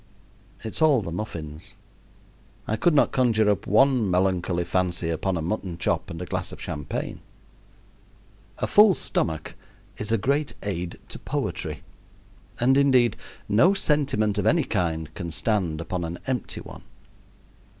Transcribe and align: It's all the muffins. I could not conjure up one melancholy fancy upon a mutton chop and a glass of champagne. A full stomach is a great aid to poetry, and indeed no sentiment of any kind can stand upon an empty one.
It's 0.63 0.81
all 0.81 1.03
the 1.03 1.11
muffins. 1.11 1.75
I 2.67 2.75
could 2.75 2.95
not 2.95 3.11
conjure 3.11 3.51
up 3.51 3.67
one 3.67 4.09
melancholy 4.09 4.63
fancy 4.63 5.11
upon 5.11 5.37
a 5.37 5.43
mutton 5.43 5.77
chop 5.77 6.09
and 6.09 6.19
a 6.19 6.25
glass 6.25 6.51
of 6.51 6.59
champagne. 6.59 7.19
A 8.57 8.65
full 8.65 8.95
stomach 8.95 9.53
is 9.99 10.11
a 10.11 10.17
great 10.17 10.55
aid 10.63 10.97
to 11.09 11.19
poetry, 11.19 11.83
and 12.59 12.77
indeed 12.77 13.15
no 13.47 13.75
sentiment 13.75 14.39
of 14.39 14.47
any 14.47 14.63
kind 14.63 15.13
can 15.13 15.29
stand 15.29 15.79
upon 15.79 16.03
an 16.03 16.17
empty 16.25 16.61
one. 16.61 16.81